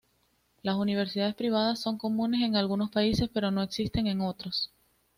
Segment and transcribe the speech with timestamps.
[0.63, 4.71] Las universidades privadas son comunes en algunos países, pero no existen en otros.